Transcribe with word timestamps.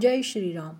जय 0.00 0.22
श्रीराम। 0.22 0.76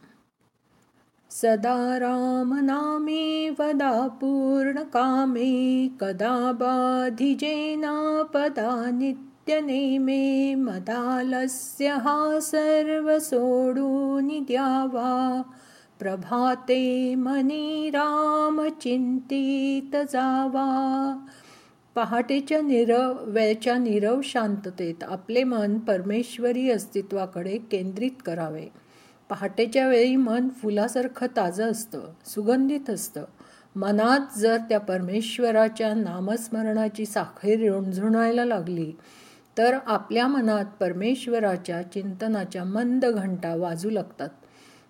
सदा 1.30 1.98
रामनामे 1.98 3.50
वदा 3.50 4.08
पूर्णकामे 4.08 5.88
कदा 6.00 6.52
बाधिजेनापदा 6.52 8.90
नित्यनेमे 8.90 10.54
मदालस्य 10.54 11.88
हा 11.88 12.38
सर्व 12.42 13.18
सोडून 13.18 14.28
द्यावा 14.28 15.42
प्रभाते 15.98 17.14
मनी 17.14 17.90
राम 17.90 18.68
चिंतित 18.68 19.96
जावा 19.96 21.24
पहाटेच्या 21.94 22.60
निरव 22.60 23.24
वेळच्या 23.26 23.78
निरव 23.78 24.20
शांततेत 24.24 25.04
आपले 25.04 25.44
मन 25.44 25.78
परमेश्वरी 25.78 26.70
अस्तित्वाकडे 26.70 27.58
केंद्रित 27.58 28.10
करावे 28.26 28.85
पहाटेच्या 29.28 29.88
वेळी 29.88 30.16
मन 30.16 30.48
फुलासारखं 30.48 31.26
ताजं 31.36 31.70
असतं 31.70 32.00
सुगंधित 32.26 32.90
असतं. 32.90 33.24
मनात 33.76 34.38
जर 34.38 34.56
त्या 34.56 34.80
परमेश्वराच्या 34.80 35.94
नामस्मरणाची 35.94 37.06
साखळी 37.06 37.68
रुंझुणायला 37.68 38.44
लागली 38.44 38.92
तर 39.58 39.78
आपल्या 39.86 40.26
मनात 40.26 40.64
परमेश्वराच्या 40.80 41.82
चिंतनाच्या 41.82 42.64
मंद 42.64 43.04
घंटा 43.04 43.56
वाजू 43.56 43.90
लागतात. 43.90 44.28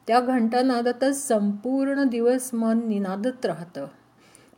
त्या 0.07 0.21
घंटानादातच 0.21 1.29
संपूर्ण 1.29 2.05
दिवस 2.05 2.51
मन 2.55 2.89
निनादत 2.89 3.47
राहतं. 3.47 3.87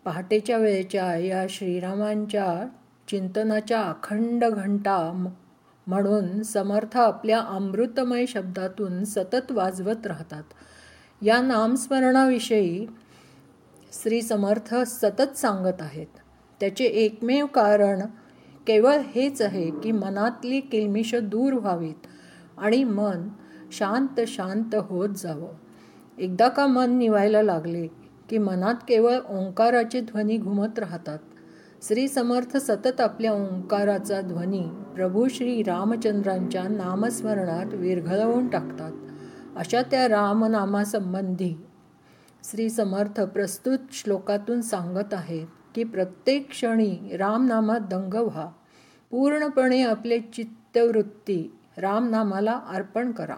पहाटेच्या 0.04 0.59
वेळेच्या 0.59 1.16
या 1.16 1.46
श्रीरामांच्या 1.48 2.68
चिंतनाच्या 3.09 3.82
अखंड 3.82 4.45
घंटा 4.45 5.26
म्हणून 5.88 6.42
समर्थ 6.42 6.96
आपल्या 6.96 7.40
अमृतमय 7.40 8.26
शब्दातून 8.26 9.04
सतत 9.04 9.52
वाजवत 9.52 10.06
राहतात. 10.06 10.42
या 11.22 11.40
नामस्मरणाविषयी 11.40 12.86
श्री 13.92 14.22
समर्थ 14.22 14.74
सतत 14.74 15.36
सांगत 15.36 15.82
आहेत. 15.82 16.06
त्याचे 16.60 16.84
एकमेव 16.84 17.46
कारण 17.46 18.02
केवळ 18.66 18.92
हेच 18.92 19.42
आहे 19.42 19.70
की 19.70 19.92
मनातली 19.92 20.60
किलमिश 20.60 21.14
दूर 21.14 21.52
व्हावीत 21.52 22.06
आणि 22.59 22.84
मन 22.84 23.28
शांत 23.72 24.20
शांत 24.26 24.74
होत 24.74 25.09
जावं. 25.09 25.52
एकदा 26.18 26.48
का 26.48 26.66
मन 26.66 26.96
निवायला 26.96 27.42
लागले 27.42 27.86
की 28.30 28.38
मनात 28.38 28.74
केवळ 28.74 29.16
ओंकाराचे 29.28 30.00
ध्वनी 30.00 30.36
घुमत 30.36 30.78
राहतात. 30.78 31.18
श्री 31.82 32.09
समर्थ 32.09 32.56
सतत 32.56 33.00
आपल्या 33.00 33.32
ओंकाराचा 33.32 34.20
ध्वनी 34.20 34.64
प्रभू 34.99 35.29
श्री 35.29 35.63
रामचंद्रांच्या 35.63 36.63
नामस्मरणात 36.63 37.74
विरघळवून 37.74 38.49
टाकतात. 38.49 38.93
अशा 39.57 39.82
त्या 39.82 40.09
रामनामासंबंधी 40.09 41.55
श्री 42.45 42.71
समर्थ 42.71 43.21
प्रस्तुत 43.21 43.79
श्लोकातून 43.93 44.60
सांगत 44.60 45.15
आहेत 45.15 45.46
की 45.74 45.85
प्रत्येक 45.85 46.51
क्षणी 46.51 47.16
रामनामात 47.18 47.80
दंग 47.80 48.15
व्हा. 48.15 48.46
पूर्णपणे 49.10 49.82
आपले 49.82 50.21
चित्तवृत्ती 50.21 51.57
रामनामाला 51.77 52.60
अर्पण 52.68 53.10
करा. 53.10 53.37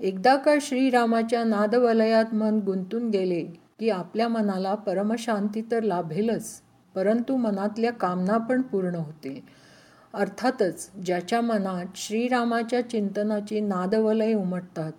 एकदा 0.00 0.36
का 0.36 0.54
श्रीरामाच्या 0.60 1.44
नादवलयात 1.44 2.34
मन 2.34 2.60
गुंतून 2.66 3.10
गेले 3.10 3.40
की 3.80 3.90
आपल्या 3.90 4.28
मनाला 4.28 4.74
परमशांती 4.74 5.62
तर 5.70 5.82
लाभेलच 5.82 6.60
परंतु 6.94 7.36
मनातल्या 7.36 7.92
कामना 7.92 8.38
पण 8.38 8.62
पूर्ण 8.62 8.94
होतील. 8.94 9.65
अर्थातच 10.14 10.90
ज्याच्या 10.94 11.40
मनात 11.40 11.96
श्रीरामाच्या 11.96 12.90
चिंतनाची 12.90 13.60
नादवलय 13.60 14.34
उमटतात 14.34 14.92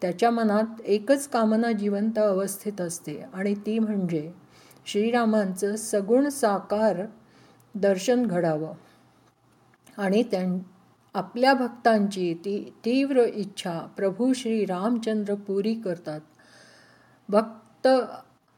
त्याच्या 0.00 0.30
मनात 0.30 0.80
एकच 0.84 1.28
कामना 1.28 1.72
जिवंत 1.72 2.18
अवस्थेत 2.18 2.80
असते 2.80 3.22
आणि 3.34 3.54
ती 3.54 3.78
म्हणजे 3.78 4.32
श्रीरामांचं 4.86 5.76
सगुण 5.76 6.28
साकार 6.28 7.00
दर्शन 7.74 8.26
घडावं. 8.26 8.72
आणि 9.98 10.22
त्यां 10.22 10.58
आपल्या 11.14 11.54
भक्तांची 11.54 12.34
ती 12.34 12.74
तीव्र 12.84 13.24
इच्छा 13.34 13.78
प्रभू 13.96 14.32
श्री 14.32 14.64
रामचंद्र 14.64 15.34
पुरी 15.34 15.74
करतात. 15.74 16.20
भक्त 17.28 17.88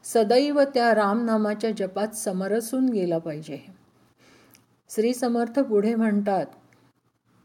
सदैव 0.03 0.61
त्या 0.73 0.95
रामनामाच्या 0.95 1.71
जपात 1.71 2.07
समरसून 2.07 2.89
गेला 2.89 3.17
पाहिजे. 3.17 3.78
श्री 4.89 5.13
समर्थ 5.13 5.59
पुढे 5.59 5.95
म्हणतात 5.95 6.45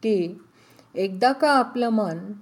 की 0.03 0.39
एकदा 0.95 1.33
का 1.33 1.51
आपलं 1.51 1.89
मन 1.89 2.33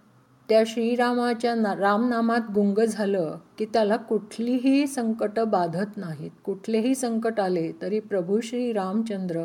त्या 0.48 0.62
श्रीरामाच्या 0.66 1.54
ना 1.54 1.74
रामनामात 1.74 2.50
गुंग 2.54 2.78
झालं 2.84 3.38
की 3.58 3.64
त्याला 3.64 3.96
कुठलीही 3.96 4.86
संकट 4.86 5.40
बाधत 5.40 5.96
नाहीत 5.96 6.30
कुठलेही 6.44 6.94
संकट 6.94 7.40
आले 7.40 7.72
तरी 7.82 8.00
प्रभू 8.00 8.40
श्री 8.40 8.72
रामचंद्र 8.72 9.44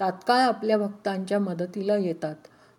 तात्काळ 0.00 0.40
आपल्या 0.40 0.78
भक्तांच्या 0.78 1.38
मदतीला 1.38 1.96
येतात. 1.96 2.34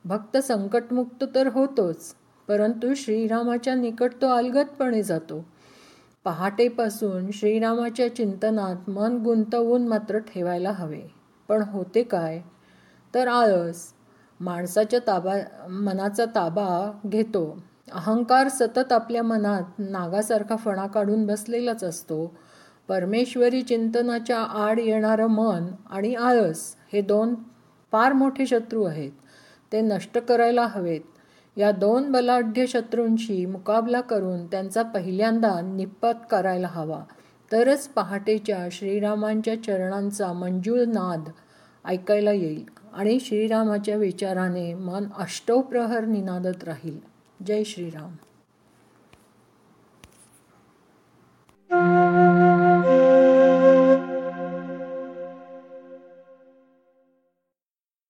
भक्त 0.06 0.38
संकटमुक्त 0.38 1.26
तर 1.36 1.48
होतोच 1.48 2.16
परंतु 2.48 2.94
श्रीरामाच्या 2.94 3.76
निकट 3.76 4.12
तो 4.22 4.28
अलगदपणे 4.28 5.04
जातो. 5.04 5.46
पहाटेपासून 6.24 7.32
श्रीरामाच्या 7.32 8.16
चिंतनात 8.16 8.90
मन 8.90 9.18
गुंतवून 9.18 9.88
मात्र 9.88 10.18
ठेवायला 10.18 10.72
हवे. 10.72 11.23
पण 11.54 11.62
होते 11.62 12.04
काय? 12.04 12.42
तर 13.16 13.28
आळस 13.28 13.94
माणसाच्या 14.40 15.00
ताबा 15.08 15.36
मनाचा 15.70 16.26
ताबा 16.26 16.92
घेतो. 17.08 17.64
अहंकार 17.92 18.48
सतत 18.48 18.94
आपल्या 18.94 19.24
मनात 19.24 19.62
नागासारखा 19.80 20.56
फणा 20.56 20.88
काढून 20.88 21.26
बसलेलाच 21.26 21.84
असतो. 21.84 22.38
परमेश्वरी 22.88 23.62
चिंतनाच्या 23.62 24.40
आड 24.40 24.80
येणारं 24.80 25.28
मन 25.28 25.66
आणि 25.90 26.16
आळस 26.16 26.76
हे 26.94 27.02
दोन 27.02 27.36
फार 27.92 28.14
मोठे 28.14 28.46
शत्रू 28.46 28.84
आहेत. 28.84 29.12
ते 29.72 29.82
नष्ट 29.82 30.18
करायला 30.18 30.66
हवेत. 30.66 31.02
या 31.58 31.72
दोन 31.72 32.12
बलाढ्य 32.12 32.66
शत्रूंशी 32.66 33.46
मुकाबला 33.46 34.02
करून 34.02 34.46
त्यांचा 34.48 34.84
पहिल्यांदा 34.84 35.62
निपात 35.62 36.16
करायला 36.32 36.68
हवा. 36.68 37.04
तरच 37.52 37.88
पहाटेच्या 37.88 38.68
श्रीरामांच्या 38.72 39.64
चरणांचा 39.64 40.34
मंजूळ 40.34 40.80
नाद 40.80 41.30
ऐकायला 41.86 42.32
येईल. 42.32 42.64
आणि 42.94 43.20
श्रीरामाच्या 43.20 43.96
विचाराने 43.96 44.74
मन 44.74 45.06
अष्टोप्रहर 45.18 46.06
निनादत 46.06 46.64
राहील. 46.64 47.00
जय 47.46 47.64
श्रीराम. 47.64 48.12